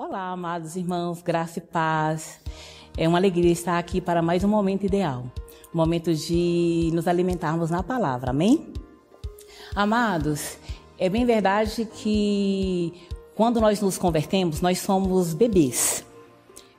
Olá, 0.00 0.30
amados 0.30 0.76
irmãos, 0.76 1.20
graça 1.20 1.58
e 1.58 1.60
paz. 1.60 2.38
É 2.96 3.08
uma 3.08 3.18
alegria 3.18 3.50
estar 3.50 3.80
aqui 3.80 4.00
para 4.00 4.22
mais 4.22 4.44
um 4.44 4.48
momento 4.48 4.86
ideal, 4.86 5.24
um 5.74 5.76
momento 5.76 6.14
de 6.14 6.88
nos 6.94 7.08
alimentarmos 7.08 7.68
na 7.68 7.82
palavra, 7.82 8.30
amém? 8.30 8.72
Amados, 9.74 10.56
é 10.96 11.08
bem 11.08 11.26
verdade 11.26 11.84
que 11.84 12.94
quando 13.34 13.60
nós 13.60 13.80
nos 13.80 13.98
convertemos, 13.98 14.60
nós 14.60 14.78
somos 14.78 15.34
bebês 15.34 16.06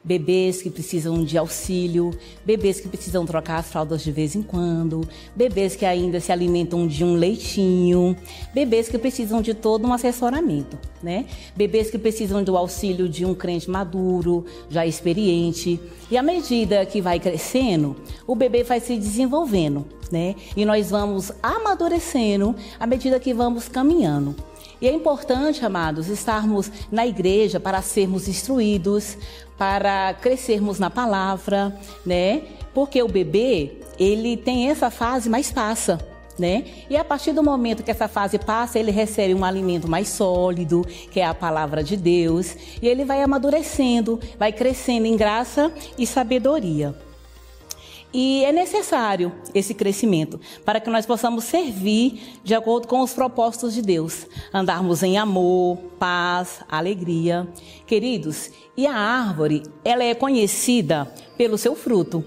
bebês 0.03 0.61
que 0.61 0.69
precisam 0.69 1.23
de 1.23 1.37
auxílio, 1.37 2.11
bebês 2.45 2.79
que 2.79 2.87
precisam 2.87 3.25
trocar 3.25 3.59
as 3.59 3.69
fraldas 3.69 4.01
de 4.01 4.11
vez 4.11 4.35
em 4.35 4.41
quando, 4.41 5.07
bebês 5.35 5.75
que 5.75 5.85
ainda 5.85 6.19
se 6.19 6.31
alimentam 6.31 6.87
de 6.87 7.03
um 7.03 7.15
leitinho, 7.15 8.15
bebês 8.53 8.87
que 8.87 8.97
precisam 8.97 9.41
de 9.41 9.53
todo 9.53 9.87
um 9.87 9.93
assessoramento, 9.93 10.77
né? 11.03 11.25
Bebês 11.55 11.89
que 11.89 11.97
precisam 11.97 12.43
do 12.43 12.57
auxílio 12.57 13.09
de 13.09 13.25
um 13.25 13.33
crente 13.33 13.69
maduro, 13.69 14.45
já 14.69 14.85
experiente. 14.85 15.79
E 16.09 16.17
à 16.17 16.23
medida 16.23 16.85
que 16.85 17.01
vai 17.01 17.19
crescendo, 17.19 17.95
o 18.25 18.35
bebê 18.35 18.63
vai 18.63 18.79
se 18.79 18.97
desenvolvendo, 18.97 19.85
né? 20.11 20.35
E 20.55 20.65
nós 20.65 20.89
vamos 20.89 21.31
amadurecendo 21.43 22.55
à 22.79 22.87
medida 22.87 23.19
que 23.19 23.33
vamos 23.33 23.67
caminhando. 23.67 24.35
E 24.81 24.87
é 24.87 24.93
importante, 24.93 25.65
amados, 25.65 26.07
estarmos 26.07 26.71
na 26.91 27.05
igreja 27.05 27.59
para 27.59 27.81
sermos 27.81 28.27
instruídos, 28.27 29.17
para 29.57 30.13
crescermos 30.13 30.79
na 30.79 30.89
palavra, 30.89 31.77
né? 32.05 32.43
Porque 32.73 33.03
o 33.03 33.07
bebê, 33.07 33.79
ele 33.99 34.37
tem 34.37 34.69
essa 34.69 34.89
fase, 34.89 35.29
mas 35.29 35.51
passa. 35.51 35.99
Né? 36.37 36.63
E 36.89 36.95
a 36.95 37.03
partir 37.03 37.33
do 37.33 37.43
momento 37.43 37.83
que 37.83 37.91
essa 37.91 38.07
fase 38.07 38.39
passa, 38.39 38.79
ele 38.79 38.91
recebe 38.91 39.33
um 39.33 39.43
alimento 39.43 39.89
mais 39.89 40.07
sólido, 40.07 40.87
que 41.11 41.19
é 41.19 41.25
a 41.25 41.33
palavra 41.33 41.83
de 41.83 41.97
Deus, 41.97 42.55
e 42.81 42.87
ele 42.87 43.03
vai 43.03 43.21
amadurecendo, 43.21 44.17
vai 44.37 44.53
crescendo 44.53 45.05
em 45.05 45.17
graça 45.17 45.69
e 45.97 46.07
sabedoria. 46.07 46.95
E 48.11 48.43
é 48.43 48.51
necessário 48.51 49.31
esse 49.53 49.73
crescimento 49.73 50.39
para 50.65 50.79
que 50.79 50.89
nós 50.89 51.05
possamos 51.05 51.43
servir 51.43 52.39
de 52.43 52.55
acordo 52.55 52.87
com 52.87 53.01
os 53.01 53.13
propósitos 53.13 53.73
de 53.73 53.83
Deus, 53.83 54.25
andarmos 54.51 55.03
em 55.03 55.17
amor, 55.17 55.77
paz, 55.99 56.61
alegria. 56.67 57.47
Queridos, 57.85 58.49
e 58.75 58.87
a 58.87 58.95
árvore, 58.95 59.63
ela 59.85 60.03
é 60.03 60.15
conhecida 60.15 61.11
pelo 61.37 61.57
seu 61.57 61.75
fruto. 61.75 62.25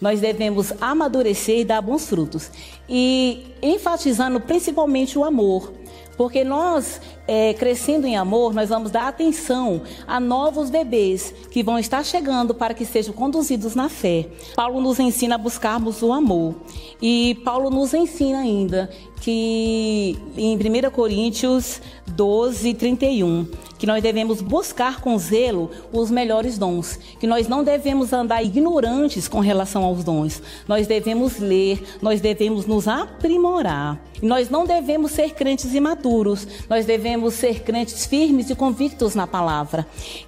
Nós 0.00 0.20
devemos 0.20 0.72
amadurecer 0.80 1.58
e 1.58 1.64
dar 1.64 1.82
bons 1.82 2.08
frutos. 2.08 2.50
E 2.88 3.44
enfatizando 3.62 4.40
principalmente 4.40 5.18
o 5.18 5.24
amor, 5.24 5.72
porque 6.20 6.44
nós, 6.44 7.00
é, 7.26 7.54
crescendo 7.54 8.06
em 8.06 8.14
amor, 8.14 8.52
nós 8.52 8.68
vamos 8.68 8.90
dar 8.90 9.08
atenção 9.08 9.80
a 10.06 10.20
novos 10.20 10.68
bebês 10.68 11.32
que 11.50 11.62
vão 11.62 11.78
estar 11.78 12.04
chegando 12.04 12.54
para 12.54 12.74
que 12.74 12.84
sejam 12.84 13.14
conduzidos 13.14 13.74
na 13.74 13.88
fé. 13.88 14.28
Paulo 14.54 14.82
nos 14.82 15.00
ensina 15.00 15.36
a 15.36 15.38
buscarmos 15.38 16.02
o 16.02 16.12
amor. 16.12 16.56
E 17.00 17.40
Paulo 17.42 17.70
nos 17.70 17.94
ensina 17.94 18.40
ainda 18.40 18.90
que 19.20 20.18
em 20.36 20.56
1 20.56 20.90
Coríntios 20.90 21.80
12, 22.06 22.74
31, 22.74 23.46
que 23.78 23.86
nós 23.86 24.02
devemos 24.02 24.40
buscar 24.40 25.00
com 25.00 25.16
zelo 25.18 25.70
os 25.92 26.10
melhores 26.10 26.58
dons, 26.58 26.98
que 27.18 27.26
nós 27.26 27.46
não 27.46 27.62
devemos 27.62 28.12
andar 28.12 28.42
ignorantes 28.42 29.28
com 29.28 29.40
relação 29.40 29.84
aos 29.84 30.02
dons, 30.02 30.42
nós 30.66 30.86
devemos 30.86 31.38
ler, 31.38 31.82
nós 32.02 32.20
devemos 32.20 32.66
nos 32.66 32.88
aprimorar. 32.88 34.00
Nós 34.22 34.50
não 34.50 34.66
devemos 34.66 35.12
ser 35.12 35.30
crentes 35.30 35.72
imaturos, 35.72 36.46
nós 36.68 36.84
devemos 36.84 37.32
ser 37.32 37.62
crentes 37.62 38.04
firmes 38.04 38.50
e 38.50 38.54
convictos 38.54 39.14
na 39.14 39.26
palavra. 39.26 39.86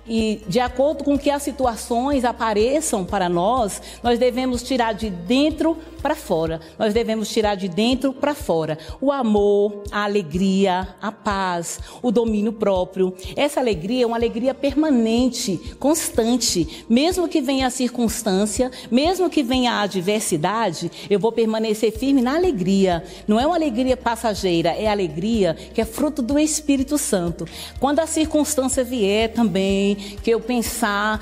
E 0.08 0.40
de 0.48 0.60
acordo 0.60 1.04
com 1.04 1.18
que 1.18 1.28
as 1.30 1.42
situações 1.42 2.24
apareçam 2.24 3.04
para 3.04 3.28
nós, 3.28 3.82
nós 4.02 4.18
devemos 4.18 4.62
tirar 4.62 4.94
de 4.94 5.10
dentro 5.10 5.76
para 6.00 6.14
fora. 6.14 6.58
Nós 6.78 6.94
devemos 6.94 7.28
tirar 7.28 7.54
de 7.54 7.68
dentro 7.68 8.14
para 8.14 8.34
fora 8.34 8.78
o 9.00 9.10
amor, 9.10 9.84
a 9.90 10.04
alegria, 10.04 10.94
a 11.00 11.10
paz, 11.12 11.80
o 12.02 12.10
domínio 12.10 12.52
próprio. 12.52 13.14
Essa 13.36 13.60
alegria 13.60 14.04
é 14.04 14.06
uma 14.06 14.16
alegria 14.16 14.54
permanente, 14.54 15.58
constante. 15.78 16.84
Mesmo 16.88 17.28
que 17.28 17.40
venha 17.40 17.66
a 17.66 17.70
circunstância, 17.70 18.70
mesmo 18.90 19.30
que 19.30 19.42
venha 19.42 19.72
a 19.72 19.82
adversidade, 19.82 20.90
eu 21.08 21.18
vou 21.18 21.32
permanecer 21.32 21.92
firme 21.92 22.22
na 22.22 22.36
alegria. 22.36 23.04
Não 23.26 23.38
é 23.38 23.46
uma 23.46 23.56
alegria 23.56 23.96
passageira, 23.96 24.70
é 24.70 24.88
alegria 24.88 25.54
que 25.74 25.80
é 25.80 25.84
fruto 25.84 26.22
do 26.22 26.38
Espírito 26.38 26.98
Santo. 26.98 27.46
Quando 27.78 28.00
a 28.00 28.06
circunstância 28.06 28.84
vier 28.84 29.32
também, 29.32 29.94
que 29.94 30.30
eu 30.30 30.40
pensar 30.40 31.20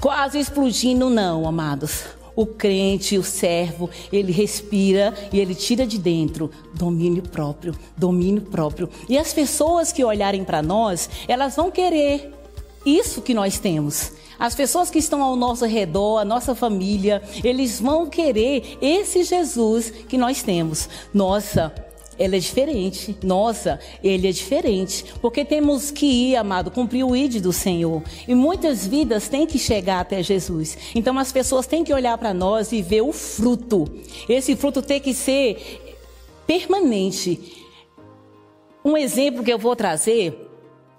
quase 0.00 0.38
explodindo, 0.38 1.10
não, 1.10 1.46
amados 1.46 2.19
o 2.34 2.46
crente, 2.46 3.18
o 3.18 3.22
servo, 3.22 3.90
ele 4.12 4.32
respira 4.32 5.14
e 5.32 5.38
ele 5.38 5.54
tira 5.54 5.86
de 5.86 5.98
dentro 5.98 6.50
domínio 6.74 7.22
próprio, 7.22 7.74
domínio 7.96 8.42
próprio. 8.42 8.88
E 9.08 9.18
as 9.18 9.32
pessoas 9.32 9.92
que 9.92 10.04
olharem 10.04 10.44
para 10.44 10.62
nós, 10.62 11.08
elas 11.28 11.56
vão 11.56 11.70
querer 11.70 12.32
isso 12.84 13.20
que 13.20 13.34
nós 13.34 13.58
temos. 13.58 14.12
As 14.38 14.54
pessoas 14.54 14.88
que 14.88 14.98
estão 14.98 15.22
ao 15.22 15.36
nosso 15.36 15.66
redor, 15.66 16.18
a 16.18 16.24
nossa 16.24 16.54
família, 16.54 17.22
eles 17.44 17.78
vão 17.78 18.06
querer 18.06 18.78
esse 18.80 19.22
Jesus 19.22 19.90
que 19.90 20.16
nós 20.16 20.42
temos. 20.42 20.88
Nossa, 21.12 21.72
ela 22.20 22.36
é 22.36 22.38
diferente. 22.38 23.16
Nossa, 23.22 23.80
ele 24.04 24.28
é 24.28 24.32
diferente. 24.32 25.06
Porque 25.22 25.42
temos 25.42 25.90
que 25.90 26.04
ir, 26.04 26.36
amado, 26.36 26.70
cumprir 26.70 27.02
o 27.02 27.16
ID 27.16 27.40
do 27.40 27.52
Senhor. 27.52 28.02
E 28.28 28.34
muitas 28.34 28.86
vidas 28.86 29.26
têm 29.26 29.46
que 29.46 29.58
chegar 29.58 30.00
até 30.00 30.22
Jesus. 30.22 30.76
Então 30.94 31.18
as 31.18 31.32
pessoas 31.32 31.66
têm 31.66 31.82
que 31.82 31.94
olhar 31.94 32.18
para 32.18 32.34
nós 32.34 32.72
e 32.72 32.82
ver 32.82 33.00
o 33.00 33.10
fruto. 33.10 33.90
Esse 34.28 34.54
fruto 34.54 34.82
tem 34.82 35.00
que 35.00 35.14
ser 35.14 35.96
permanente. 36.46 37.64
Um 38.84 38.98
exemplo 38.98 39.42
que 39.42 39.52
eu 39.52 39.58
vou 39.58 39.74
trazer 39.74 40.49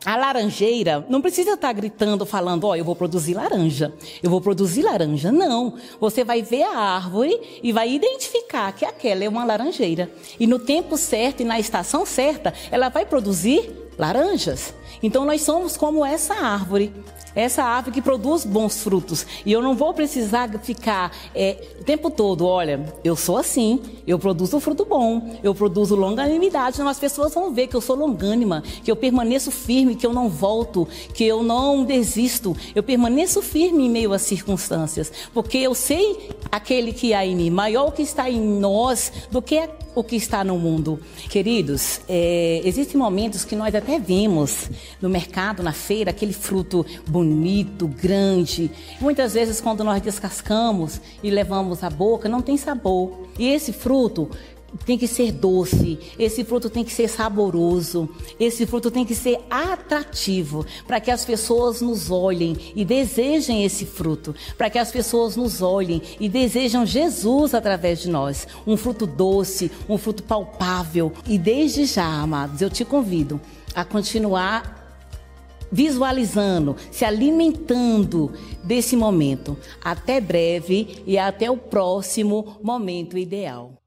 a 0.03 0.15
laranjeira 0.15 1.05
não 1.09 1.21
precisa 1.21 1.53
estar 1.53 1.71
gritando, 1.73 2.25
falando, 2.25 2.65
ó, 2.65 2.71
oh, 2.71 2.75
eu 2.75 2.83
vou 2.83 2.95
produzir 2.95 3.33
laranja, 3.33 3.93
eu 4.21 4.29
vou 4.29 4.41
produzir 4.41 4.81
laranja. 4.81 5.31
Não. 5.31 5.75
Você 5.99 6.23
vai 6.23 6.41
ver 6.41 6.63
a 6.63 6.77
árvore 6.77 7.39
e 7.61 7.71
vai 7.71 7.91
identificar 7.91 8.71
que 8.71 8.83
aquela 8.83 9.23
é 9.23 9.29
uma 9.29 9.45
laranjeira. 9.45 10.11
E 10.39 10.47
no 10.47 10.59
tempo 10.59 10.97
certo 10.97 11.41
e 11.41 11.45
na 11.45 11.59
estação 11.59 12.05
certa, 12.05 12.53
ela 12.71 12.89
vai 12.89 13.05
produzir 13.05 13.80
laranjas. 13.97 14.73
Então 15.01 15.25
nós 15.25 15.41
somos 15.41 15.75
como 15.77 16.05
essa 16.05 16.33
árvore. 16.33 16.93
Essa 17.33 17.63
árvore 17.63 17.95
que 17.95 18.01
produz 18.01 18.45
bons 18.45 18.83
frutos. 18.83 19.25
E 19.45 19.53
eu 19.53 19.61
não 19.61 19.73
vou 19.73 19.93
precisar 19.93 20.49
ficar 20.59 21.11
é, 21.33 21.65
o 21.79 21.83
tempo 21.83 22.09
todo, 22.09 22.45
olha, 22.45 22.93
eu 23.05 23.15
sou 23.15 23.37
assim, 23.37 23.81
eu 24.05 24.19
produzo 24.19 24.59
fruto 24.59 24.83
bom, 24.83 25.39
eu 25.41 25.55
produzo 25.55 25.95
longanimidade. 25.95 26.75
Então 26.75 26.89
as 26.89 26.99
pessoas 26.99 27.33
vão 27.33 27.53
ver 27.53 27.67
que 27.67 27.75
eu 27.75 27.79
sou 27.79 27.95
longânima, 27.95 28.61
que 28.83 28.91
eu 28.91 28.97
permaneço 28.97 29.49
firme, 29.49 29.95
que 29.95 30.05
eu 30.05 30.11
não 30.11 30.27
volto, 30.27 30.85
que 31.13 31.23
eu 31.23 31.41
não 31.41 31.85
desisto. 31.85 32.55
Eu 32.75 32.83
permaneço 32.83 33.41
firme 33.41 33.85
em 33.85 33.89
meio 33.89 34.11
às 34.11 34.23
circunstâncias. 34.23 35.11
Porque 35.33 35.57
eu 35.57 35.73
sei 35.73 36.29
aquele 36.51 36.91
que 36.91 37.13
há 37.13 37.25
em 37.25 37.35
mim, 37.35 37.49
maior 37.49 37.91
que 37.91 38.01
está 38.01 38.29
em 38.29 38.41
nós 38.41 39.09
do 39.31 39.41
que 39.41 39.69
o 39.93 40.03
que 40.03 40.15
está 40.15 40.43
no 40.43 40.57
mundo. 40.57 40.99
Queridos, 41.29 42.01
é, 42.07 42.61
existem 42.63 42.97
momentos 42.97 43.43
que 43.43 43.55
nós 43.55 43.73
até 43.75 43.99
vemos 43.99 44.69
no 45.01 45.09
mercado, 45.09 45.61
na 45.61 45.73
feira, 45.73 46.11
aquele 46.11 46.33
fruto 46.33 46.85
bonito, 47.07 47.87
grande. 47.87 48.71
Muitas 48.99 49.33
vezes, 49.33 49.59
quando 49.59 49.83
nós 49.83 50.01
descascamos 50.01 51.01
e 51.21 51.29
levamos 51.29 51.83
à 51.83 51.89
boca, 51.89 52.29
não 52.29 52.41
tem 52.41 52.57
sabor. 52.57 53.27
E 53.37 53.47
esse 53.47 53.73
fruto 53.73 54.29
tem 54.85 54.97
que 54.97 55.07
ser 55.07 55.31
doce, 55.31 55.99
esse 56.17 56.43
fruto 56.43 56.69
tem 56.69 56.83
que 56.83 56.91
ser 56.91 57.07
saboroso, 57.07 58.09
esse 58.39 58.65
fruto 58.65 58.89
tem 58.89 59.05
que 59.05 59.15
ser 59.15 59.39
atrativo, 59.49 60.65
para 60.87 60.99
que 60.99 61.11
as 61.11 61.25
pessoas 61.25 61.81
nos 61.81 62.09
olhem 62.09 62.55
e 62.75 62.83
desejem 62.83 63.63
esse 63.63 63.85
fruto, 63.85 64.33
para 64.57 64.69
que 64.69 64.79
as 64.79 64.91
pessoas 64.91 65.35
nos 65.35 65.61
olhem 65.61 66.01
e 66.19 66.27
desejam 66.27 66.85
Jesus 66.85 67.53
através 67.53 68.01
de 68.01 68.09
nós. 68.09 68.47
Um 68.65 68.77
fruto 68.77 69.05
doce, 69.05 69.71
um 69.87 69.97
fruto 69.97 70.23
palpável. 70.23 71.11
E 71.27 71.37
desde 71.37 71.85
já, 71.85 72.05
amados, 72.05 72.61
eu 72.61 72.69
te 72.69 72.85
convido 72.85 73.39
a 73.75 73.83
continuar 73.83 74.79
visualizando, 75.71 76.75
se 76.91 77.05
alimentando 77.05 78.33
desse 78.63 78.95
momento. 78.95 79.57
Até 79.81 80.19
breve 80.19 81.01
e 81.07 81.17
até 81.17 81.49
o 81.49 81.55
próximo 81.55 82.57
momento 82.61 83.17
ideal. 83.17 83.80